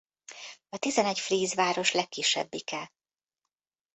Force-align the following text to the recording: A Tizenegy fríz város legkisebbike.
A 0.69 0.77
Tizenegy 0.77 1.19
fríz 1.19 1.53
város 1.53 1.91
legkisebbike. 1.91 2.91